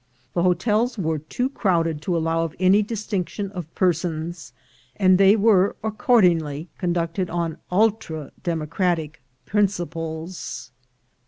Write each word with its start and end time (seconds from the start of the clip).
The 0.33 0.41
hotels 0.41 0.97
were 0.97 1.19
too 1.19 1.47
crowded 1.49 2.01
to 2.01 2.17
allow 2.17 2.43
of 2.43 2.55
any 2.59 2.83
distinc 2.83 3.29
tion 3.29 3.51
of 3.51 3.71
persons, 3.75 4.51
and 4.95 5.19
they 5.19 5.35
were 5.35 5.75
accordingly 5.83 6.69
conducted 6.79 7.29
on 7.29 7.59
ultra 7.71 8.31
democratic 8.41 9.21
principles. 9.45 10.71